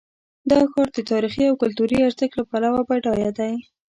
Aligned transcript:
دا 0.49 0.59
ښار 0.71 0.87
د 0.95 0.99
تاریخي 1.11 1.43
او 1.47 1.55
کلتوري 1.61 1.97
ارزښت 2.07 2.33
له 2.39 2.43
پلوه 2.49 2.81
بډایه 2.87 3.31
دی. 3.39 3.53